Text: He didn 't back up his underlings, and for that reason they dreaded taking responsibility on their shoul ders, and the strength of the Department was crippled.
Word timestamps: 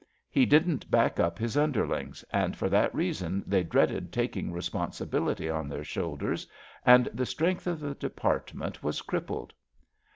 He 0.31 0.47
didn 0.47 0.79
't 0.79 0.89
back 0.89 1.19
up 1.19 1.37
his 1.37 1.55
underlings, 1.55 2.25
and 2.31 2.55
for 2.57 2.67
that 2.69 2.95
reason 2.95 3.43
they 3.45 3.61
dreaded 3.61 4.11
taking 4.11 4.51
responsibility 4.51 5.47
on 5.47 5.69
their 5.69 5.83
shoul 5.83 6.15
ders, 6.15 6.47
and 6.83 7.05
the 7.13 7.23
strength 7.27 7.67
of 7.67 7.79
the 7.79 7.93
Department 7.93 8.81
was 8.81 9.03
crippled. 9.03 9.53